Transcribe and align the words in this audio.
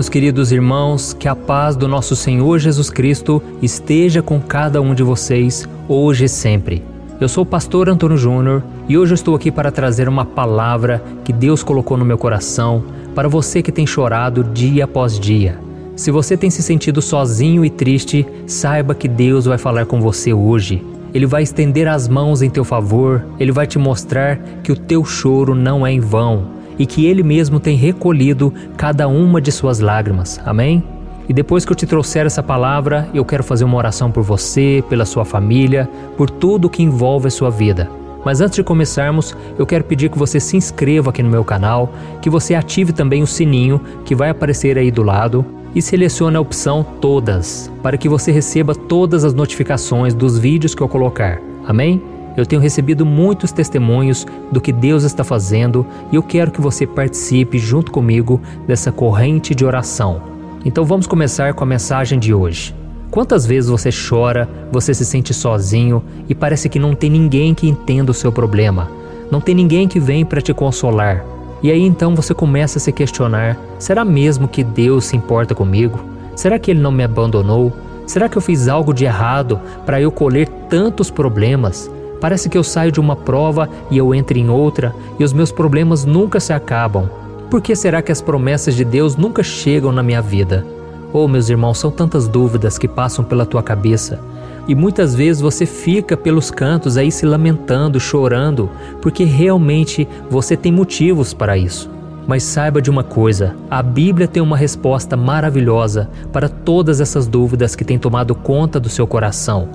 meus 0.00 0.08
queridos 0.08 0.50
irmãos, 0.50 1.12
que 1.12 1.28
a 1.28 1.36
paz 1.36 1.76
do 1.76 1.86
nosso 1.86 2.16
Senhor 2.16 2.58
Jesus 2.58 2.88
Cristo 2.88 3.42
esteja 3.60 4.22
com 4.22 4.40
cada 4.40 4.80
um 4.80 4.94
de 4.94 5.02
vocês, 5.02 5.68
hoje 5.86 6.24
e 6.24 6.28
sempre. 6.28 6.82
Eu 7.20 7.28
sou 7.28 7.42
o 7.42 7.46
pastor 7.46 7.86
Antônio 7.86 8.16
Júnior 8.16 8.62
e 8.88 8.96
hoje 8.96 9.12
eu 9.12 9.14
estou 9.14 9.34
aqui 9.34 9.50
para 9.50 9.70
trazer 9.70 10.08
uma 10.08 10.24
palavra 10.24 11.04
que 11.22 11.34
Deus 11.34 11.62
colocou 11.62 11.98
no 11.98 12.04
meu 12.06 12.16
coração 12.16 12.82
para 13.14 13.28
você 13.28 13.60
que 13.60 13.70
tem 13.70 13.86
chorado 13.86 14.42
dia 14.42 14.84
após 14.84 15.20
dia. 15.20 15.58
Se 15.96 16.10
você 16.10 16.34
tem 16.34 16.48
se 16.48 16.62
sentido 16.62 17.02
sozinho 17.02 17.62
e 17.62 17.68
triste, 17.68 18.26
saiba 18.46 18.94
que 18.94 19.06
Deus 19.06 19.44
vai 19.44 19.58
falar 19.58 19.84
com 19.84 20.00
você 20.00 20.32
hoje. 20.32 20.82
Ele 21.12 21.26
vai 21.26 21.42
estender 21.42 21.86
as 21.86 22.08
mãos 22.08 22.40
em 22.40 22.48
teu 22.48 22.64
favor, 22.64 23.22
ele 23.38 23.52
vai 23.52 23.66
te 23.66 23.78
mostrar 23.78 24.38
que 24.64 24.72
o 24.72 24.76
teu 24.76 25.04
choro 25.04 25.54
não 25.54 25.86
é 25.86 25.92
em 25.92 26.00
vão 26.00 26.58
e 26.80 26.86
que 26.86 27.04
Ele 27.04 27.22
mesmo 27.22 27.60
tem 27.60 27.76
recolhido 27.76 28.52
cada 28.74 29.06
uma 29.06 29.38
de 29.38 29.52
suas 29.52 29.80
lágrimas. 29.80 30.40
Amém? 30.46 30.82
E 31.28 31.32
depois 31.34 31.62
que 31.62 31.70
eu 31.70 31.76
te 31.76 31.86
trouxer 31.86 32.24
essa 32.24 32.42
palavra, 32.42 33.06
eu 33.12 33.22
quero 33.22 33.44
fazer 33.44 33.64
uma 33.64 33.76
oração 33.76 34.10
por 34.10 34.22
você, 34.22 34.82
pela 34.88 35.04
sua 35.04 35.26
família, 35.26 35.88
por 36.16 36.30
tudo 36.30 36.70
que 36.70 36.82
envolve 36.82 37.28
a 37.28 37.30
sua 37.30 37.50
vida. 37.50 37.88
Mas 38.24 38.40
antes 38.40 38.56
de 38.56 38.62
começarmos, 38.62 39.36
eu 39.58 39.66
quero 39.66 39.84
pedir 39.84 40.10
que 40.10 40.18
você 40.18 40.40
se 40.40 40.56
inscreva 40.56 41.10
aqui 41.10 41.22
no 41.22 41.28
meu 41.28 41.44
canal, 41.44 41.92
que 42.22 42.30
você 42.30 42.54
ative 42.54 42.94
também 42.94 43.22
o 43.22 43.26
sininho 43.26 43.78
que 44.04 44.14
vai 44.14 44.30
aparecer 44.30 44.78
aí 44.78 44.90
do 44.90 45.02
lado 45.02 45.44
e 45.74 45.82
selecione 45.82 46.36
a 46.36 46.40
opção 46.40 46.82
Todas, 46.82 47.70
para 47.82 47.98
que 47.98 48.08
você 48.08 48.32
receba 48.32 48.74
todas 48.74 49.22
as 49.22 49.34
notificações 49.34 50.14
dos 50.14 50.38
vídeos 50.38 50.74
que 50.74 50.82
eu 50.82 50.88
colocar. 50.88 51.40
Amém? 51.66 52.02
Eu 52.36 52.46
tenho 52.46 52.62
recebido 52.62 53.04
muitos 53.04 53.52
testemunhos 53.52 54.26
do 54.50 54.60
que 54.60 54.72
Deus 54.72 55.04
está 55.04 55.24
fazendo 55.24 55.84
e 56.12 56.16
eu 56.16 56.22
quero 56.22 56.50
que 56.50 56.60
você 56.60 56.86
participe 56.86 57.58
junto 57.58 57.90
comigo 57.90 58.40
dessa 58.66 58.92
corrente 58.92 59.54
de 59.54 59.64
oração. 59.64 60.22
Então 60.64 60.84
vamos 60.84 61.06
começar 61.06 61.54
com 61.54 61.64
a 61.64 61.66
mensagem 61.66 62.18
de 62.18 62.32
hoje. 62.32 62.74
Quantas 63.10 63.44
vezes 63.44 63.68
você 63.68 63.90
chora, 63.90 64.48
você 64.70 64.94
se 64.94 65.04
sente 65.04 65.34
sozinho 65.34 66.02
e 66.28 66.34
parece 66.34 66.68
que 66.68 66.78
não 66.78 66.94
tem 66.94 67.10
ninguém 67.10 67.54
que 67.54 67.68
entenda 67.68 68.12
o 68.12 68.14
seu 68.14 68.30
problema? 68.30 68.88
Não 69.30 69.40
tem 69.40 69.54
ninguém 69.54 69.88
que 69.88 69.98
vem 69.98 70.24
para 70.24 70.40
te 70.40 70.54
consolar. 70.54 71.24
E 71.62 71.70
aí 71.70 71.82
então 71.82 72.14
você 72.14 72.32
começa 72.32 72.78
a 72.78 72.80
se 72.80 72.92
questionar: 72.92 73.58
será 73.78 74.04
mesmo 74.04 74.46
que 74.46 74.62
Deus 74.62 75.06
se 75.06 75.16
importa 75.16 75.54
comigo? 75.54 75.98
Será 76.36 76.58
que 76.58 76.70
Ele 76.70 76.80
não 76.80 76.92
me 76.92 77.02
abandonou? 77.02 77.72
Será 78.06 78.28
que 78.28 78.38
eu 78.38 78.42
fiz 78.42 78.68
algo 78.68 78.94
de 78.94 79.04
errado 79.04 79.60
para 79.84 80.00
eu 80.00 80.10
colher 80.10 80.48
tantos 80.68 81.10
problemas? 81.10 81.90
Parece 82.20 82.48
que 82.48 82.58
eu 82.58 82.62
saio 82.62 82.92
de 82.92 83.00
uma 83.00 83.16
prova 83.16 83.68
e 83.90 83.96
eu 83.96 84.14
entro 84.14 84.36
em 84.36 84.50
outra 84.50 84.94
e 85.18 85.24
os 85.24 85.32
meus 85.32 85.50
problemas 85.50 86.04
nunca 86.04 86.38
se 86.38 86.52
acabam. 86.52 87.08
Por 87.50 87.60
que 87.60 87.74
será 87.74 88.02
que 88.02 88.12
as 88.12 88.20
promessas 88.20 88.74
de 88.74 88.84
Deus 88.84 89.16
nunca 89.16 89.42
chegam 89.42 89.90
na 89.90 90.02
minha 90.02 90.20
vida? 90.20 90.64
Oh, 91.12 91.26
meus 91.26 91.48
irmãos, 91.48 91.78
são 91.78 91.90
tantas 91.90 92.28
dúvidas 92.28 92.78
que 92.78 92.86
passam 92.86 93.24
pela 93.24 93.44
tua 93.44 93.62
cabeça. 93.62 94.20
E 94.68 94.74
muitas 94.74 95.14
vezes 95.14 95.42
você 95.42 95.66
fica 95.66 96.16
pelos 96.16 96.50
cantos 96.50 96.96
aí 96.96 97.10
se 97.10 97.26
lamentando, 97.26 97.98
chorando, 97.98 98.70
porque 99.02 99.24
realmente 99.24 100.06
você 100.28 100.56
tem 100.56 100.70
motivos 100.70 101.34
para 101.34 101.58
isso. 101.58 101.90
Mas 102.28 102.44
saiba 102.44 102.80
de 102.80 102.90
uma 102.90 103.02
coisa: 103.02 103.56
a 103.68 103.82
Bíblia 103.82 104.28
tem 104.28 104.40
uma 104.40 104.56
resposta 104.56 105.16
maravilhosa 105.16 106.08
para 106.32 106.48
todas 106.48 107.00
essas 107.00 107.26
dúvidas 107.26 107.74
que 107.74 107.84
têm 107.84 107.98
tomado 107.98 108.34
conta 108.36 108.78
do 108.78 108.88
seu 108.88 109.06
coração. 109.06 109.68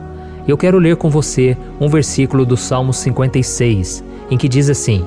Eu 0.47 0.57
quero 0.57 0.77
ler 0.77 0.95
com 0.95 1.09
você 1.09 1.57
um 1.79 1.87
versículo 1.87 2.45
do 2.45 2.55
Salmo 2.55 2.93
56, 2.93 4.03
em 4.29 4.37
que 4.37 4.47
diz 4.47 4.69
assim: 4.69 5.03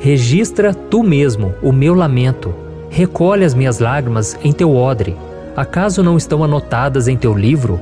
Registra 0.00 0.74
tu 0.74 1.02
mesmo 1.04 1.54
o 1.62 1.72
meu 1.72 1.94
lamento, 1.94 2.52
recolhe 2.90 3.44
as 3.44 3.54
minhas 3.54 3.78
lágrimas 3.78 4.36
em 4.42 4.52
teu 4.52 4.74
odre. 4.74 5.16
Acaso 5.56 6.02
não 6.02 6.16
estão 6.16 6.42
anotadas 6.42 7.06
em 7.06 7.16
teu 7.16 7.32
livro? 7.32 7.80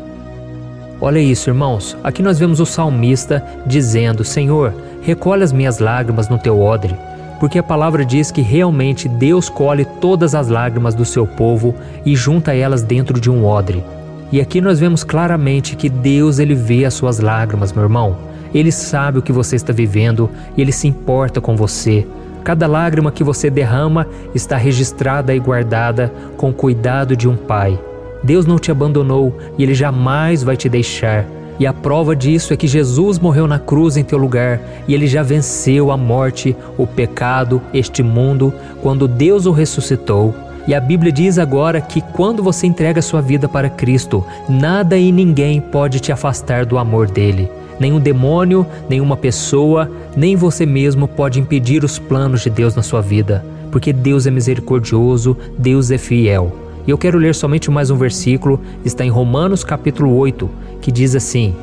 Olha 1.00 1.19
isso, 1.19 1.50
irmãos. 1.50 1.97
Aqui 2.02 2.22
nós 2.22 2.38
vemos 2.38 2.60
o 2.60 2.66
salmista 2.66 3.42
dizendo: 3.66 4.22
Senhor, 4.22 4.74
recolhe 5.03 5.42
as 5.42 5.53
minhas 5.53 5.78
lágrimas 5.78 6.28
no 6.28 6.38
teu 6.38 6.60
odre. 6.60 6.94
Porque 7.41 7.58
a 7.58 7.62
palavra 7.62 8.04
diz 8.04 8.30
que 8.30 8.41
realmente 8.41 9.08
Deus 9.08 9.48
colhe 9.48 9.84
todas 10.00 10.34
as 10.34 10.48
lágrimas 10.48 10.94
do 10.94 11.04
seu 11.04 11.26
povo 11.26 11.74
e 12.04 12.16
junta 12.16 12.54
elas 12.54 12.82
dentro 12.82 13.20
de 13.20 13.30
um 13.30 13.44
odre. 13.44 13.84
E 14.32 14.41
aqui 14.41 14.60
nós 14.60 14.81
vemos 14.81 15.04
claramente 15.04 15.76
que 15.76 15.88
Deus 15.88 16.38
ele 16.38 16.54
vê 16.54 16.84
as 16.84 16.94
suas 16.94 17.20
lágrimas, 17.20 17.72
meu 17.72 17.84
irmão. 17.84 18.16
Ele 18.53 18.72
sabe 18.72 19.19
o 19.19 19.22
que 19.22 19.32
você 19.32 19.56
está 19.56 19.72
vivendo 19.72 20.28
e 20.56 20.60
ele 20.60 20.72
se 20.72 20.88
importa 20.88 21.41
com 21.41 21.56
você. 21.56 22.06
Cada 22.42 22.66
lágrima 22.66 23.12
que 23.12 23.25
você 23.25 23.50
derrama 23.50 24.06
está 24.34 24.56
registrada 24.56 25.34
e 25.34 25.38
guardada 25.38 26.12
com 26.36 26.50
o 26.50 26.54
cuidado 26.54 27.16
de 27.16 27.28
um 27.28 27.36
pai. 27.36 27.78
Deus 28.22 28.47
não 28.47 28.59
te 28.59 28.70
abandonou 28.70 29.36
e 29.59 29.62
ele 29.62 29.75
jamais 29.75 30.42
vai 30.42 30.56
te 30.56 30.69
deixar. 30.69 31.25
E 31.59 31.66
a 31.66 31.72
prova 31.72 32.15
disso 32.15 32.53
é 32.53 32.56
que 32.56 32.66
Jesus 32.66 33.19
morreu 33.19 33.47
na 33.47 33.59
cruz 33.59 33.97
em 33.97 34.04
teu 34.04 34.19
lugar 34.19 34.60
e 34.86 34.94
ele 34.94 35.06
já 35.06 35.22
venceu 35.22 35.91
a 35.91 35.97
morte, 35.97 36.54
o 36.76 36.86
pecado, 36.86 37.62
este 37.72 38.03
mundo, 38.03 38.53
quando 38.82 39.09
Deus 39.09 39.47
o 39.47 39.53
ressuscitou. 39.53 40.34
E 40.66 40.75
a 40.75 40.81
Bíblia 40.81 41.12
diz 41.12 41.38
agora 41.38 41.81
que 41.81 42.00
quando 42.00 42.43
você 42.43 42.66
entrega 42.66 43.00
sua 43.00 43.21
vida 43.21 43.49
para 43.49 43.71
Cristo, 43.71 44.25
nada 44.49 44.97
e 44.97 45.12
ninguém 45.12 45.60
pode 45.60 46.00
te 46.00 46.10
afastar 46.10 46.66
do 46.66 46.77
amor 46.77 47.09
dele. 47.09 47.49
Nenhum 47.78 48.00
demônio, 48.00 48.66
nenhuma 48.88 49.16
pessoa, 49.16 49.88
nem 50.16 50.34
você 50.34 50.66
mesmo 50.66 51.06
pode 51.06 51.38
impedir 51.38 51.84
os 51.84 51.99
planos 51.99 52.41
de 52.41 52.50
Deus 52.50 52.75
na 52.75 52.82
sua 52.82 53.00
vida, 53.00 53.44
porque 53.71 53.93
Deus 53.93 54.27
é 54.27 54.31
misericordioso, 54.31 55.37
Deus 55.56 55.91
é 55.91 55.99
fiel. 55.99 56.53
E 56.84 56.91
eu 56.91 56.98
quero 56.98 57.19
ler 57.19 57.34
somente 57.34 57.71
mais 57.71 57.91
um 57.91 57.97
versículo, 57.97 58.60
está 58.84 59.04
em 59.04 59.10
Romanos 59.10 59.62
capítulo 59.62 60.16
8, 60.16 60.50
que 60.81 60.91
diz 60.91 61.15
assim: 61.15 61.54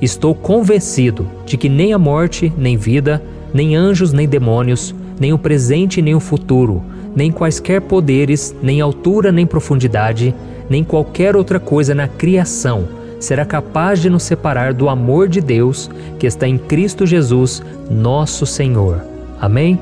Estou 0.00 0.34
convencido 0.34 1.26
de 1.44 1.58
que 1.58 1.68
nem 1.68 1.92
a 1.92 1.98
morte, 1.98 2.50
nem 2.56 2.78
vida, 2.78 3.22
nem 3.52 3.76
anjos, 3.76 4.12
nem 4.12 4.28
demônios, 4.28 4.94
nem 5.18 5.32
o 5.32 5.38
presente, 5.38 6.00
nem 6.00 6.14
o 6.14 6.20
futuro, 6.20 6.82
nem 7.14 7.30
quaisquer 7.30 7.80
poderes, 7.80 8.54
nem 8.62 8.80
altura, 8.80 9.32
nem 9.32 9.46
profundidade, 9.46 10.34
nem 10.68 10.84
qualquer 10.84 11.36
outra 11.36 11.58
coisa 11.58 11.94
na 11.94 12.06
criação 12.06 13.00
será 13.20 13.44
capaz 13.44 14.00
de 14.00 14.08
nos 14.08 14.22
separar 14.22 14.72
do 14.72 14.88
amor 14.88 15.28
de 15.28 15.40
Deus 15.40 15.90
que 16.18 16.26
está 16.26 16.48
em 16.48 16.56
Cristo 16.56 17.06
Jesus, 17.06 17.62
nosso 17.88 18.46
Senhor. 18.46 19.02
Amém? 19.38 19.78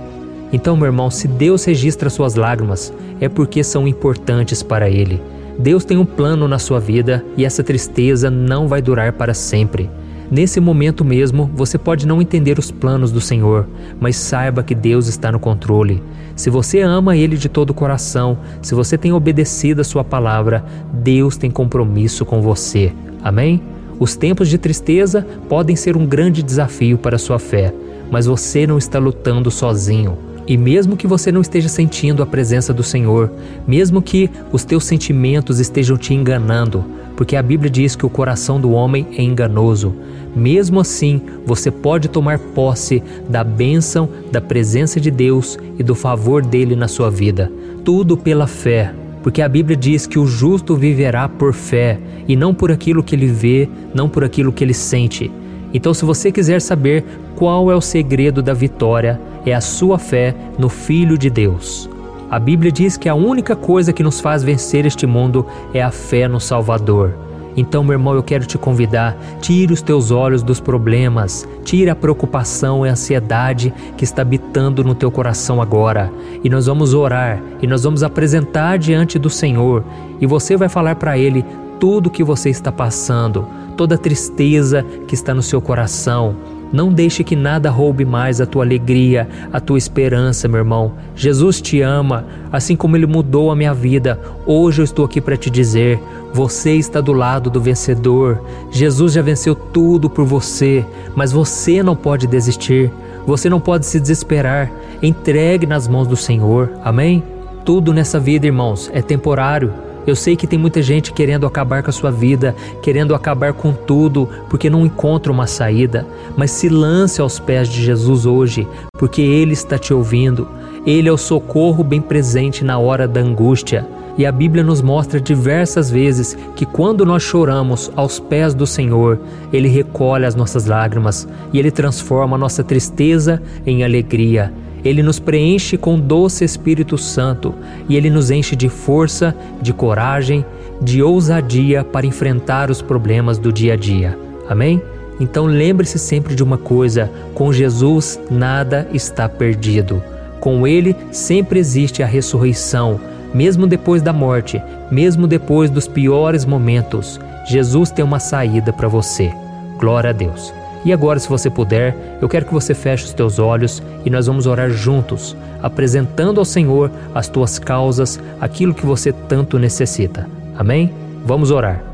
Então, 0.52 0.76
meu 0.76 0.86
irmão, 0.86 1.10
se 1.10 1.28
Deus 1.28 1.64
registra 1.64 2.10
suas 2.10 2.34
lágrimas, 2.34 2.92
é 3.20 3.28
porque 3.28 3.62
são 3.62 3.86
importantes 3.86 4.62
para 4.62 4.90
Ele. 4.90 5.22
Deus 5.58 5.84
tem 5.84 5.96
um 5.96 6.04
plano 6.04 6.48
na 6.48 6.58
sua 6.58 6.80
vida 6.80 7.24
e 7.36 7.44
essa 7.44 7.62
tristeza 7.62 8.30
não 8.30 8.66
vai 8.66 8.82
durar 8.82 9.12
para 9.12 9.34
sempre. 9.34 9.88
Nesse 10.30 10.60
momento 10.60 11.04
mesmo, 11.04 11.50
você 11.54 11.78
pode 11.78 12.06
não 12.06 12.20
entender 12.20 12.58
os 12.58 12.70
planos 12.70 13.10
do 13.10 13.20
Senhor, 13.20 13.66
mas 13.98 14.16
saiba 14.16 14.62
que 14.62 14.74
Deus 14.74 15.08
está 15.08 15.32
no 15.32 15.40
controle. 15.40 16.02
Se 16.36 16.50
você 16.50 16.80
ama 16.80 17.16
Ele 17.16 17.36
de 17.36 17.48
todo 17.48 17.70
o 17.70 17.74
coração, 17.74 18.38
se 18.60 18.74
você 18.74 18.98
tem 18.98 19.12
obedecido 19.12 19.80
a 19.80 19.84
Sua 19.84 20.04
palavra, 20.04 20.64
Deus 20.92 21.36
tem 21.38 21.50
compromisso 21.50 22.26
com 22.26 22.42
você. 22.42 22.92
Amém? 23.22 23.62
Os 23.98 24.14
tempos 24.14 24.48
de 24.48 24.58
tristeza 24.58 25.26
podem 25.48 25.74
ser 25.74 25.96
um 25.96 26.06
grande 26.06 26.42
desafio 26.42 26.98
para 26.98 27.18
sua 27.18 27.38
fé, 27.38 27.74
mas 28.10 28.26
você 28.26 28.66
não 28.66 28.78
está 28.78 28.98
lutando 28.98 29.50
sozinho. 29.50 30.16
E 30.48 30.56
mesmo 30.56 30.96
que 30.96 31.06
você 31.06 31.30
não 31.30 31.42
esteja 31.42 31.68
sentindo 31.68 32.22
a 32.22 32.26
presença 32.26 32.72
do 32.72 32.82
Senhor, 32.82 33.30
mesmo 33.66 34.00
que 34.00 34.30
os 34.50 34.64
teus 34.64 34.84
sentimentos 34.84 35.60
estejam 35.60 35.98
te 35.98 36.14
enganando, 36.14 36.82
porque 37.14 37.36
a 37.36 37.42
Bíblia 37.42 37.70
diz 37.70 37.94
que 37.94 38.06
o 38.06 38.10
coração 38.10 38.58
do 38.58 38.70
homem 38.70 39.06
é 39.14 39.22
enganoso, 39.22 39.94
mesmo 40.34 40.80
assim, 40.80 41.20
você 41.44 41.70
pode 41.70 42.08
tomar 42.08 42.38
posse 42.38 43.02
da 43.28 43.44
bênção, 43.44 44.08
da 44.32 44.40
presença 44.40 44.98
de 44.98 45.10
Deus 45.10 45.58
e 45.78 45.82
do 45.82 45.94
favor 45.94 46.44
dele 46.44 46.74
na 46.74 46.88
sua 46.88 47.10
vida. 47.10 47.52
Tudo 47.84 48.16
pela 48.16 48.46
fé, 48.46 48.94
porque 49.22 49.42
a 49.42 49.48
Bíblia 49.48 49.76
diz 49.76 50.06
que 50.06 50.18
o 50.18 50.26
justo 50.26 50.76
viverá 50.76 51.28
por 51.28 51.52
fé 51.52 51.98
e 52.26 52.34
não 52.34 52.54
por 52.54 52.72
aquilo 52.72 53.02
que 53.02 53.14
ele 53.14 53.26
vê, 53.26 53.68
não 53.94 54.08
por 54.08 54.24
aquilo 54.24 54.52
que 54.52 54.64
ele 54.64 54.74
sente. 54.74 55.30
Então, 55.72 55.92
se 55.92 56.04
você 56.04 56.32
quiser 56.32 56.60
saber 56.60 57.04
qual 57.36 57.70
é 57.70 57.76
o 57.76 57.80
segredo 57.80 58.42
da 58.42 58.54
vitória, 58.54 59.20
é 59.44 59.54
a 59.54 59.60
sua 59.60 59.98
fé 59.98 60.34
no 60.58 60.68
Filho 60.68 61.18
de 61.18 61.28
Deus. 61.28 61.88
A 62.30 62.38
Bíblia 62.38 62.70
diz 62.70 62.96
que 62.96 63.08
a 63.08 63.14
única 63.14 63.56
coisa 63.56 63.92
que 63.92 64.02
nos 64.02 64.20
faz 64.20 64.42
vencer 64.42 64.84
este 64.84 65.06
mundo 65.06 65.46
é 65.72 65.82
a 65.82 65.90
fé 65.90 66.28
no 66.28 66.40
Salvador. 66.40 67.14
Então, 67.56 67.82
meu 67.82 67.94
irmão, 67.94 68.14
eu 68.14 68.22
quero 68.22 68.46
te 68.46 68.56
convidar, 68.56 69.16
tire 69.40 69.72
os 69.72 69.82
teus 69.82 70.12
olhos 70.12 70.44
dos 70.44 70.60
problemas, 70.60 71.48
tire 71.64 71.90
a 71.90 71.96
preocupação 71.96 72.86
e 72.86 72.88
a 72.88 72.92
ansiedade 72.92 73.74
que 73.96 74.04
está 74.04 74.22
habitando 74.22 74.84
no 74.84 74.94
teu 74.94 75.10
coração 75.10 75.60
agora. 75.60 76.12
E 76.44 76.48
nós 76.48 76.66
vamos 76.66 76.94
orar 76.94 77.42
e 77.60 77.66
nós 77.66 77.82
vamos 77.82 78.04
apresentar 78.04 78.78
diante 78.78 79.18
do 79.18 79.28
Senhor 79.28 79.82
e 80.20 80.26
você 80.26 80.56
vai 80.56 80.68
falar 80.68 80.94
para 80.96 81.18
ele 81.18 81.44
tudo 81.78 82.10
que 82.10 82.24
você 82.24 82.50
está 82.50 82.72
passando, 82.72 83.46
toda 83.76 83.98
tristeza 83.98 84.84
que 85.06 85.14
está 85.14 85.32
no 85.34 85.42
seu 85.42 85.60
coração, 85.60 86.36
Não 86.72 86.92
deixe 86.92 87.24
que 87.24 87.34
nada 87.34 87.70
roube 87.70 88.04
mais 88.04 88.40
a 88.40 88.46
tua 88.46 88.62
alegria, 88.62 89.26
a 89.50 89.58
tua 89.58 89.78
esperança, 89.78 90.46
meu 90.46 90.58
irmão. 90.58 90.92
Jesus 91.14 91.62
te 91.62 91.80
ama, 91.80 92.26
assim 92.52 92.76
como 92.76 92.94
ele 92.94 93.06
mudou 93.06 93.50
a 93.50 93.56
minha 93.56 93.72
vida. 93.72 94.20
Hoje 94.46 94.82
eu 94.82 94.84
estou 94.84 95.04
aqui 95.04 95.18
para 95.18 95.36
te 95.36 95.48
dizer: 95.48 95.98
você 96.32 96.74
está 96.74 97.00
do 97.00 97.12
lado 97.12 97.48
do 97.48 97.60
vencedor. 97.60 98.42
Jesus 98.70 99.14
já 99.14 99.22
venceu 99.22 99.54
tudo 99.54 100.10
por 100.10 100.26
você, 100.26 100.84
mas 101.16 101.32
você 101.32 101.82
não 101.82 101.96
pode 101.96 102.26
desistir. 102.26 102.90
Você 103.26 103.48
não 103.48 103.60
pode 103.60 103.86
se 103.86 103.98
desesperar. 103.98 104.70
Entregue 105.02 105.66
nas 105.66 105.88
mãos 105.88 106.06
do 106.06 106.16
Senhor. 106.16 106.70
Amém? 106.84 107.22
Tudo 107.64 107.94
nessa 107.94 108.20
vida, 108.20 108.46
irmãos, 108.46 108.90
é 108.92 109.00
temporário. 109.00 109.72
Eu 110.08 110.16
sei 110.16 110.36
que 110.36 110.46
tem 110.46 110.58
muita 110.58 110.80
gente 110.80 111.12
querendo 111.12 111.46
acabar 111.46 111.82
com 111.82 111.90
a 111.90 111.92
sua 111.92 112.10
vida, 112.10 112.56
querendo 112.80 113.14
acabar 113.14 113.52
com 113.52 113.74
tudo, 113.74 114.26
porque 114.48 114.70
não 114.70 114.86
encontra 114.86 115.30
uma 115.30 115.46
saída. 115.46 116.06
Mas 116.34 116.50
se 116.50 116.66
lance 116.66 117.20
aos 117.20 117.38
pés 117.38 117.68
de 117.68 117.84
Jesus 117.84 118.24
hoje, 118.24 118.66
porque 118.94 119.20
Ele 119.20 119.52
está 119.52 119.76
te 119.76 119.92
ouvindo. 119.92 120.48
Ele 120.86 121.10
é 121.10 121.12
o 121.12 121.18
socorro 121.18 121.84
bem 121.84 122.00
presente 122.00 122.64
na 122.64 122.78
hora 122.78 123.06
da 123.06 123.20
angústia. 123.20 123.86
E 124.16 124.24
a 124.24 124.32
Bíblia 124.32 124.64
nos 124.64 124.80
mostra 124.80 125.20
diversas 125.20 125.90
vezes 125.90 126.34
que 126.56 126.64
quando 126.64 127.04
nós 127.04 127.22
choramos 127.22 127.92
aos 127.94 128.18
pés 128.18 128.54
do 128.54 128.66
Senhor, 128.66 129.20
Ele 129.52 129.68
recolhe 129.68 130.24
as 130.24 130.34
nossas 130.34 130.64
lágrimas 130.64 131.28
e 131.52 131.58
Ele 131.58 131.70
transforma 131.70 132.34
a 132.34 132.40
nossa 132.40 132.64
tristeza 132.64 133.42
em 133.66 133.84
alegria. 133.84 134.50
Ele 134.84 135.02
nos 135.02 135.18
preenche 135.18 135.76
com 135.76 135.98
doce 135.98 136.44
Espírito 136.44 136.96
Santo 136.96 137.54
e 137.88 137.96
ele 137.96 138.10
nos 138.10 138.30
enche 138.30 138.54
de 138.54 138.68
força, 138.68 139.34
de 139.60 139.72
coragem, 139.72 140.44
de 140.80 141.02
ousadia 141.02 141.82
para 141.82 142.06
enfrentar 142.06 142.70
os 142.70 142.80
problemas 142.80 143.38
do 143.38 143.52
dia 143.52 143.74
a 143.74 143.76
dia. 143.76 144.18
Amém? 144.48 144.80
Então 145.20 145.46
lembre-se 145.46 145.98
sempre 145.98 146.34
de 146.34 146.42
uma 146.42 146.56
coisa: 146.56 147.10
com 147.34 147.52
Jesus 147.52 148.20
nada 148.30 148.88
está 148.92 149.28
perdido. 149.28 150.02
Com 150.40 150.66
Ele 150.66 150.94
sempre 151.10 151.58
existe 151.58 152.02
a 152.02 152.06
ressurreição, 152.06 153.00
mesmo 153.34 153.66
depois 153.66 154.00
da 154.00 154.12
morte, 154.12 154.62
mesmo 154.90 155.26
depois 155.26 155.68
dos 155.68 155.88
piores 155.88 156.44
momentos. 156.44 157.18
Jesus 157.44 157.90
tem 157.90 158.04
uma 158.04 158.20
saída 158.20 158.72
para 158.72 158.88
você. 158.88 159.32
Glória 159.78 160.10
a 160.10 160.12
Deus. 160.12 160.52
E 160.88 160.92
agora, 160.92 161.18
se 161.18 161.28
você 161.28 161.50
puder, 161.50 161.94
eu 162.18 162.26
quero 162.30 162.46
que 162.46 162.54
você 162.54 162.72
feche 162.72 163.04
os 163.04 163.12
teus 163.12 163.38
olhos 163.38 163.82
e 164.06 164.08
nós 164.08 164.26
vamos 164.26 164.46
orar 164.46 164.70
juntos, 164.70 165.36
apresentando 165.62 166.38
ao 166.38 166.46
Senhor 166.46 166.90
as 167.14 167.28
tuas 167.28 167.58
causas, 167.58 168.18
aquilo 168.40 168.72
que 168.72 168.86
você 168.86 169.12
tanto 169.12 169.58
necessita. 169.58 170.26
Amém? 170.56 170.90
Vamos 171.26 171.50
orar. 171.50 171.84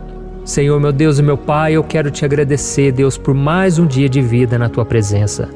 Senhor, 0.45 0.79
meu 0.79 0.93
Deus 0.93 1.19
e 1.19 1.25
meu 1.25 1.37
Pai, 1.37 1.73
eu 1.73 1.83
quero 1.83 2.09
te 2.09 2.25
agradecer, 2.25 2.93
Deus, 2.93 3.19
por 3.19 3.35
mais 3.35 3.81
um 3.81 3.87
dia 3.89 4.09
de 4.09 4.23
vida 4.23 4.57
na 4.57 4.69
tua 4.69 4.85
presença. 4.85 5.49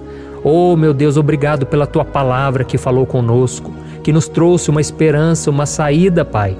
Oh, 0.43 0.75
meu 0.75 0.93
Deus, 0.93 1.17
obrigado 1.17 1.64
pela 1.64 1.87
tua 1.87 2.05
palavra 2.05 2.64
que 2.64 2.76
falou 2.76 3.06
conosco, 3.06 3.73
que 4.02 4.12
nos 4.12 4.26
trouxe 4.26 4.69
uma 4.69 4.81
esperança, 4.81 5.49
uma 5.49 5.64
saída, 5.64 6.25
Pai. 6.25 6.56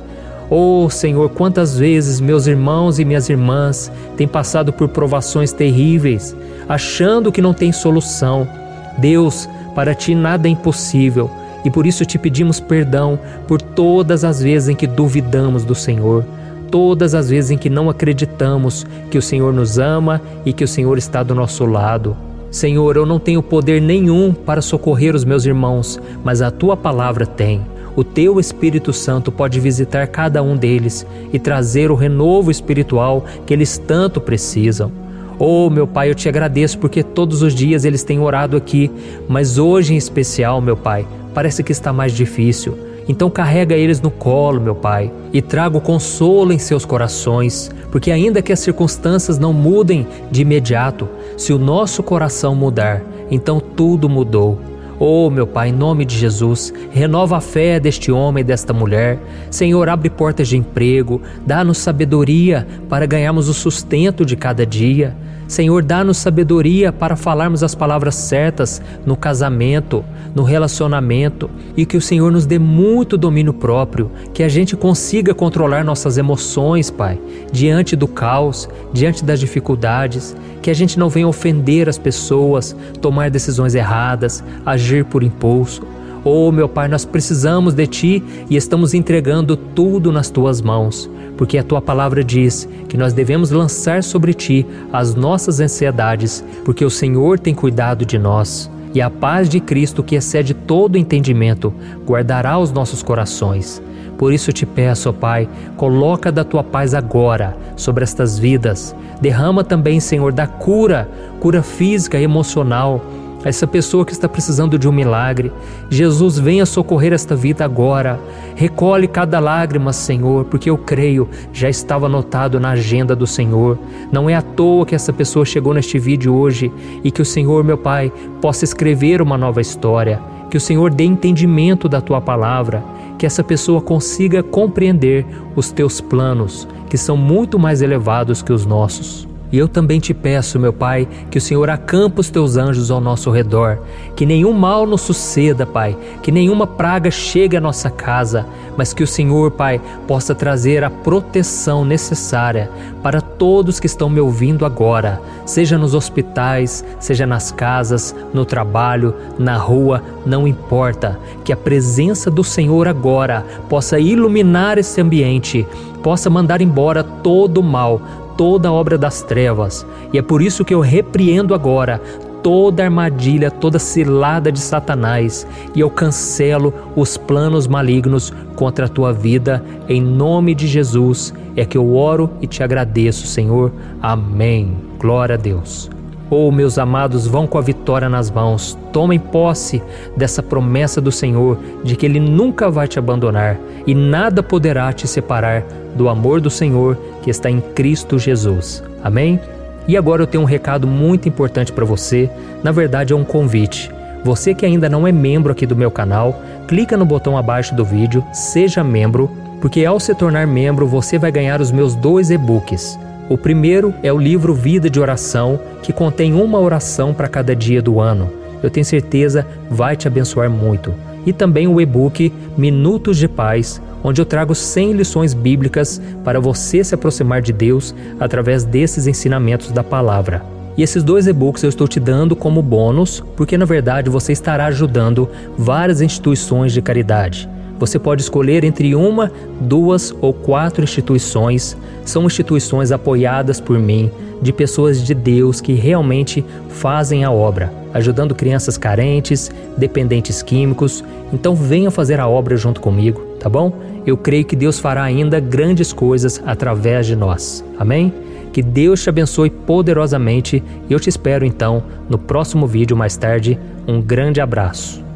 Oh 0.51 0.89
Senhor, 0.89 1.29
quantas 1.29 1.77
vezes 1.77 2.21
meus 2.21 2.47
irmãos 2.47 2.99
e 2.99 3.05
minhas 3.05 3.29
irmãs 3.29 3.93
têm 4.17 4.27
passado 4.27 4.73
por 4.73 4.89
provações 4.89 5.53
terríveis, 5.53 6.35
achando 6.67 7.31
que 7.31 7.43
não 7.43 7.53
tem 7.53 7.71
solução. 7.71 8.49
Deus, 8.97 9.49
para 9.75 9.95
ti 9.95 10.15
nada 10.15 10.49
é 10.49 10.51
impossível 10.51 11.31
e 11.65 11.71
por 11.71 11.87
isso 11.87 12.05
te 12.07 12.19
pedimos 12.19 12.61
perdão 12.61 13.19
por 13.47 13.61
todas 13.61 14.25
as 14.25 14.43
vezes 14.43 14.71
em 14.71 14.75
que 14.75 14.87
duvidamos 14.87 15.65
do 15.65 15.75
Senhor, 15.75 16.25
todas 16.71 17.15
as 17.15 17.29
vezes 17.29 17.51
em 17.51 17.59
que 17.59 17.69
não 17.69 17.91
acreditamos 17.91 18.87
que 19.11 19.19
o 19.19 19.23
Senhor 19.23 19.53
nos 19.53 19.79
ama 19.79 20.21
e 20.47 20.53
que 20.55 20.65
o 20.65 20.69
Senhor 20.69 20.97
está 20.97 21.23
do 21.23 21.35
nosso 21.35 21.67
lado. 21.67 22.17
Senhor, 22.51 22.97
eu 22.97 23.05
não 23.05 23.19
tenho 23.19 23.43
poder 23.43 23.83
nenhum 23.83 24.33
para 24.33 24.63
socorrer 24.63 25.15
os 25.15 25.25
meus 25.25 25.45
irmãos, 25.45 26.01
mas 26.25 26.41
a 26.41 26.51
tua 26.51 26.75
palavra 26.75 27.27
tem. 27.27 27.61
O 27.99 28.05
teu 28.05 28.39
Espírito 28.39 28.93
Santo 28.93 29.33
pode 29.33 29.59
visitar 29.59 30.07
cada 30.07 30.41
um 30.41 30.57
deles 30.57 31.05
e 31.33 31.39
trazer 31.41 31.91
o 31.91 31.97
renovo 31.97 32.49
espiritual 32.49 33.25
que 33.45 33.53
eles 33.53 33.77
tanto 33.77 34.21
precisam. 34.21 34.93
Oh, 35.37 35.69
meu 35.69 35.85
Pai, 35.85 36.09
eu 36.09 36.15
te 36.15 36.29
agradeço 36.29 36.79
porque 36.79 37.03
todos 37.03 37.43
os 37.43 37.53
dias 37.53 37.85
eles 37.85 38.05
têm 38.05 38.21
orado 38.21 38.57
aqui, 38.57 38.89
mas 39.29 39.59
hoje 39.59 39.95
em 39.95 39.97
especial, 39.97 40.61
meu 40.61 40.77
Pai, 40.77 41.09
parece 41.35 41.61
que 41.65 41.73
está 41.73 41.93
mais 41.93 42.13
difícil. 42.13 42.79
Então 43.09 43.29
carrega 43.29 43.75
eles 43.75 44.01
no 44.01 44.13
colo, 44.13 44.61
meu 44.61 44.77
Pai, 44.77 45.11
e 45.33 45.43
traga 45.43 45.77
o 45.77 45.81
consolo 45.81 46.53
em 46.53 46.59
seus 46.61 46.85
corações, 46.85 47.69
porque 47.91 48.13
ainda 48.13 48.41
que 48.41 48.53
as 48.53 48.61
circunstâncias 48.61 49.41
não 49.41 49.53
mudem 49.53 50.07
de 50.31 50.43
imediato, 50.43 51.09
se 51.37 51.53
o 51.53 51.59
nosso 51.59 52.01
coração 52.05 52.55
mudar, 52.55 53.03
então 53.29 53.59
tudo 53.59 54.09
mudou. 54.09 54.78
Oh, 55.01 55.31
meu 55.31 55.47
Pai, 55.47 55.69
em 55.69 55.73
nome 55.73 56.05
de 56.05 56.17
Jesus, 56.19 56.75
renova 56.91 57.37
a 57.37 57.41
fé 57.41 57.79
deste 57.79 58.11
homem 58.11 58.41
e 58.41 58.45
desta 58.45 58.73
mulher. 58.73 59.17
Senhor, 59.49 59.89
abre 59.89 60.11
portas 60.11 60.49
de 60.49 60.57
emprego, 60.57 61.23
dá-nos 61.47 61.79
sabedoria 61.79 62.67
para 62.89 63.07
ganharmos 63.07 63.49
o 63.49 63.55
sustento 63.55 64.27
de 64.27 64.37
cada 64.37 64.67
dia. 64.67 65.17
Senhor, 65.49 65.83
dá-nos 65.83 66.19
sabedoria 66.19 66.93
para 66.93 67.17
falarmos 67.17 67.63
as 67.63 67.75
palavras 67.75 68.15
certas 68.15 68.83
no 69.07 69.17
casamento, 69.17 70.05
no 70.35 70.43
relacionamento 70.43 71.49
e 71.75 71.87
que 71.87 71.97
o 71.97 72.03
Senhor 72.03 72.31
nos 72.31 72.45
dê 72.45 72.59
muito 72.59 73.17
domínio 73.17 73.55
próprio, 73.55 74.11
que 74.35 74.43
a 74.43 74.49
gente 74.49 74.77
consiga 74.77 75.35
controlar 75.35 75.83
nossas 75.83 76.19
emoções, 76.19 76.91
Pai, 76.91 77.19
diante 77.51 77.97
do 77.97 78.07
caos, 78.07 78.69
diante 78.93 79.25
das 79.25 79.41
dificuldades, 79.41 80.37
que 80.61 80.71
a 80.71 80.75
gente 80.75 80.99
não 80.99 81.09
venha 81.09 81.27
ofender 81.27 81.89
as 81.89 81.97
pessoas, 81.97 82.77
tomar 83.01 83.31
decisões 83.31 83.75
erradas, 83.75 84.45
agir 84.67 85.07
por 85.07 85.23
impulso. 85.23 85.83
Oh, 86.31 86.53
meu 86.53 86.69
Pai, 86.69 86.89
nós 86.89 87.07
precisamos 87.07 87.73
de 87.73 87.87
Ti 87.87 88.23
e 88.51 88.57
estamos 88.57 88.93
entregando 88.93 89.57
tudo 89.57 90.13
nas 90.13 90.29
Tuas 90.29 90.61
mãos, 90.61 91.09
porque 91.39 91.57
a 91.57 91.63
Tua 91.63 91.81
palavra 91.81 92.23
diz 92.23 92.69
que 92.87 92.99
nós 92.99 93.15
devemos 93.15 93.51
lançar 93.51 94.03
sobre 94.03 94.35
Ti 94.35 94.67
as 94.93 95.15
nossas 95.15 95.59
ansiedades, 95.59 96.45
porque 96.67 96.85
o 96.85 96.91
Senhor 96.91 97.39
tem 97.39 97.55
cuidado 97.55 98.05
de 98.05 98.19
nós. 98.19 98.71
E 98.95 99.01
a 99.01 99.09
paz 99.09 99.49
de 99.49 99.59
Cristo, 99.59 100.03
que 100.03 100.17
excede 100.17 100.53
todo 100.53 100.99
entendimento, 100.99 101.73
guardará 102.07 102.59
os 102.59 102.71
nossos 102.71 103.03
corações. 103.03 103.81
Por 104.19 104.31
isso 104.31 104.53
te 104.53 104.67
peço, 104.67 105.09
ó 105.09 105.13
Pai, 105.15 105.49
coloca 105.79 106.31
da 106.31 106.45
tua 106.45 106.63
paz 106.63 106.93
agora 106.93 107.57
sobre 107.75 108.05
estas 108.05 108.39
vidas. 108.39 108.95
Derrama 109.19 109.65
também, 109.65 109.99
Senhor, 109.99 110.31
da 110.31 110.47
cura, 110.47 111.09
cura 111.41 111.63
física 111.63 112.19
e 112.19 112.25
emocional 112.25 113.03
essa 113.45 113.67
pessoa 113.67 114.05
que 114.05 114.13
está 114.13 114.29
precisando 114.29 114.79
de 114.79 114.89
um 114.89 114.93
milagre. 114.93 115.53
Jesus, 115.89 116.39
venha 116.39 116.67
socorrer 116.67 117.13
esta 117.13 117.37
vida 117.37 117.65
agora. 117.65 118.21
Recolhe 118.55 119.07
cada 119.07 119.39
lágrima, 119.39 119.93
Senhor, 119.93 120.45
porque 120.47 120.69
eu 120.69 120.77
creio, 120.77 121.29
já 121.53 121.69
estava 121.69 122.07
anotado 122.07 122.59
na 122.59 122.71
agenda 122.71 123.15
do 123.15 123.27
Senhor. 123.27 123.79
Não 124.11 124.29
é 124.29 124.35
à 124.35 124.43
toa 124.43 124.85
que 124.85 124.95
essa 124.95 125.13
pessoa 125.13 125.45
chegou 125.45 125.73
neste 125.73 125.99
vídeo 125.99 126.35
hoje 126.35 126.73
e 127.05 127.11
que 127.11 127.23
o 127.23 127.27
Senhor, 127.27 127.63
meu 127.63 127.79
Pai, 127.79 128.13
possa 128.41 128.65
escrever 128.65 129.23
uma 129.23 129.39
nova 129.39 129.61
história. 129.61 130.21
Que 130.51 130.57
o 130.57 130.61
Senhor 130.61 130.91
dê 130.91 131.05
entendimento 131.05 131.89
da 131.89 132.01
tua 132.01 132.23
palavra, 132.23 132.83
que 133.19 133.27
essa 133.27 133.45
pessoa 133.45 133.83
consiga 133.83 134.43
compreender 134.43 135.27
os 135.55 135.71
teus 135.71 136.01
planos, 136.01 136.67
que 136.89 136.97
são 136.97 137.19
muito 137.19 137.59
mais 137.59 137.83
elevados 137.83 138.41
que 138.41 138.53
os 138.53 138.65
nossos. 138.65 139.28
E 139.51 139.57
eu 139.57 139.67
também 139.67 139.99
te 139.99 140.13
peço, 140.13 140.59
meu 140.59 140.73
Pai, 140.73 141.09
que 141.31 141.39
o 141.39 141.41
Senhor 141.41 141.71
acampa 141.71 142.21
os 142.21 142.29
teus 142.29 142.57
anjos 142.57 142.91
ao 142.91 143.01
nosso 143.01 143.31
redor, 143.31 143.79
que 144.15 144.27
nenhum 144.27 144.53
mal 144.53 144.87
nos 144.87 145.01
suceda, 145.01 145.65
Pai, 145.65 145.97
que 146.23 146.31
nenhuma 146.31 146.67
praga 146.67 147.11
chegue 147.11 147.57
à 147.57 147.61
nossa 147.61 147.89
casa, 147.89 148.47
mas 148.77 148.93
que 148.93 149.03
o 149.03 149.07
Senhor, 149.07 149.51
Pai, 149.53 149.81
possa 150.07 150.35
trazer 150.35 150.85
a 150.85 150.91
proteção 150.91 151.83
necessária 151.83 152.71
para 153.03 153.23
todos 153.23 153.81
que 153.81 153.87
estão 153.87 154.11
me 154.11 154.21
ouvindo 154.21 154.67
agora, 154.67 155.21
seja 155.47 155.79
nos 155.79 155.95
hospitais, 155.95 156.85
seja 157.01 157.27
nas 157.27 157.51
casas, 157.51 158.15
no 158.35 158.45
trabalho, 158.45 159.15
na 159.39 159.57
rua, 159.57 160.03
não 160.27 160.47
importa, 160.47 161.19
que 161.43 161.53
a 161.53 161.57
presença 161.57 162.31
do 162.31 162.45
Senhor 162.45 162.87
agora 162.87 163.47
possa 163.69 163.99
iluminar 163.99 164.77
esse 164.77 165.01
ambiente, 165.01 165.67
possa 166.03 166.29
mandar 166.29 166.61
embora 166.61 167.03
todo 167.03 167.59
o 167.59 167.65
mal, 167.65 168.01
toda 168.39 168.73
obra 168.73 168.97
das 168.97 169.21
trevas. 169.21 169.85
E 170.13 170.17
é 170.17 170.23
por 170.23 170.41
isso 170.41 170.65
que 170.65 170.73
eu 170.73 170.81
repreendo 170.81 171.55
agora 171.55 172.01
toda 172.43 172.85
armadilha, 172.85 173.51
toda 173.51 173.81
cilada 173.81 174.53
de 174.53 174.61
Satanás 174.61 175.45
e 175.75 175.81
eu 175.81 175.91
cancelo 175.91 176.73
os 176.95 177.17
planos 177.17 177.67
malignos 177.67 178.33
contra 178.55 178.87
a 178.87 178.89
tua 178.89 179.13
vida. 179.13 179.63
Em 179.89 180.01
nome 180.01 180.55
de 180.55 180.69
Jesus 180.69 181.35
é 181.57 181.65
que 181.65 181.77
eu 181.77 181.97
oro 181.97 182.31
e 182.41 182.47
te 182.47 182.63
agradeço, 182.63 183.27
Senhor. 183.27 183.73
Amém. 184.01 184.77
Glória 184.99 185.35
a 185.35 185.39
Deus. 185.39 185.91
Oh, 186.31 186.51
meus 186.51 186.77
amados, 186.77 187.27
vão 187.27 187.47
com 187.47 187.57
a 187.57 187.63
vitória 187.63 188.09
nas 188.09 188.31
mãos. 188.31 188.79
Tomem 188.93 189.19
posse 189.19 189.83
dessa 190.15 190.43
promessa 190.43 191.01
do 191.01 191.11
Senhor 191.11 191.59
de 191.83 191.97
que 191.97 192.05
Ele 192.05 192.21
nunca 192.21 192.71
vai 192.71 192.87
te 192.87 192.99
abandonar 192.99 193.57
e 193.87 193.95
nada 193.95 194.43
poderá 194.43 194.93
te 194.93 195.09
separar 195.09 195.63
do 195.95 196.07
amor 196.07 196.39
do 196.41 196.51
Senhor 196.51 196.99
que 197.23 197.31
está 197.31 197.51
em 197.51 197.61
Cristo 197.61 198.19
Jesus. 198.19 198.85
Amém? 199.03 199.41
E 199.87 199.97
agora 199.97 200.23
eu 200.23 200.27
tenho 200.27 200.43
um 200.43 200.47
recado 200.47 200.87
muito 200.87 201.27
importante 201.27 201.73
para 201.73 201.87
você, 201.87 202.29
na 202.63 202.71
verdade 202.73 203.15
é 203.15 203.17
um 203.17 203.25
convite. 203.25 203.91
Você 204.23 204.53
que 204.53 204.67
ainda 204.67 204.87
não 204.87 205.07
é 205.07 205.13
membro 205.13 205.51
aqui 205.51 205.65
do 205.65 205.77
meu 205.77 205.91
canal, 205.91 206.43
clica 206.67 206.95
no 206.95 207.07
botão 207.07 207.39
abaixo 207.39 207.75
do 207.75 207.87
vídeo, 207.87 208.23
seja 208.35 208.85
membro, 208.85 209.31
porque 209.63 209.87
ao 209.87 209.99
se 209.99 210.15
tornar 210.15 210.47
membro 210.47 210.87
você 210.87 211.19
vai 211.19 211.33
ganhar 211.33 211.59
os 211.63 211.73
meus 211.73 211.95
dois 211.95 212.31
e-books. 212.31 212.99
O 213.29 213.37
primeiro 213.37 213.93
é 214.03 214.11
o 214.11 214.17
livro 214.17 214.55
Vida 214.55 214.89
de 214.89 214.99
Oração, 214.99 215.61
que 215.83 215.93
contém 215.93 216.33
uma 216.33 216.59
oração 216.59 217.13
para 217.13 217.29
cada 217.29 217.55
dia 217.55 217.83
do 217.83 218.01
ano. 218.01 218.31
Eu 218.63 218.71
tenho 218.71 218.87
certeza 218.87 219.47
vai 219.71 219.97
te 219.97 220.09
abençoar 220.09 220.49
muito. 220.49 220.95
E 221.27 221.33
também 221.33 221.69
o 221.69 221.79
e-book 221.79 222.33
Minutos 222.57 223.19
de 223.19 223.29
Paz, 223.29 223.83
onde 224.03 224.19
eu 224.19 224.25
trago 224.25 224.55
100 224.55 224.93
lições 224.93 225.35
bíblicas 225.35 226.01
para 226.25 226.41
você 226.41 226.83
se 226.83 226.95
aproximar 226.95 227.43
de 227.43 227.53
Deus 227.53 227.95
através 228.19 228.65
desses 228.65 229.07
ensinamentos 229.07 229.73
da 229.73 229.85
palavra. 229.85 230.43
E 230.75 230.83
esses 230.83 231.03
dois 231.03 231.27
e-books 231.27 231.63
eu 231.63 231.69
estou 231.69 231.87
te 231.87 232.01
dando 232.01 232.35
como 232.35 232.63
bônus, 232.63 233.23
porque 233.37 233.59
na 233.59 233.67
verdade 233.67 234.09
você 234.09 234.33
estará 234.33 234.67
ajudando 234.67 235.29
várias 235.59 236.01
instituições 236.01 236.73
de 236.73 236.81
caridade. 236.81 237.47
Você 237.79 237.99
pode 237.99 238.23
escolher 238.23 238.65
entre 238.65 238.95
uma, 238.95 239.31
duas 239.61 240.15
ou 240.21 240.33
quatro 240.33 240.83
instituições. 240.83 241.77
São 242.05 242.27
instituições 242.27 242.91
apoiadas 242.91 243.61
por 243.61 243.79
mim, 243.79 244.11
de 244.41 244.53
pessoas 244.53 245.05
de 245.05 245.15
Deus 245.15 245.61
que 245.61 245.73
realmente 245.75 246.45
fazem 246.69 247.25
a 247.25 247.31
obra, 247.31 247.73
ajudando 247.93 248.35
crianças 248.35 248.77
carentes, 248.77 249.51
dependentes 249.77 250.43
químicos. 250.43 251.05
Então 251.33 251.55
venha 251.55 251.91
fazer 251.91 252.21
a 252.21 252.29
obra 252.29 252.57
junto 252.57 252.81
comigo, 252.81 253.21
tá 253.41 253.49
bom? 253.49 253.73
Eu 254.07 254.17
creio 254.17 254.45
que 254.45 254.57
Deus 254.57 254.79
fará 254.79 255.03
ainda 255.03 255.39
grandes 255.39 255.93
coisas 255.93 256.43
através 256.47 257.07
de 257.07 257.15
nós. 257.15 257.65
Amém? 257.79 258.13
Que 258.53 258.63
Deus 258.63 259.03
te 259.03 259.09
abençoe 259.09 259.51
poderosamente 259.51 260.63
e 260.89 260.93
eu 260.93 260.99
te 260.99 261.09
espero 261.09 261.45
então 261.45 261.83
no 262.09 262.19
próximo 262.19 262.67
vídeo 262.67 262.97
mais 262.97 263.17
tarde. 263.17 263.59
Um 263.87 264.01
grande 264.01 264.41
abraço. 264.41 265.08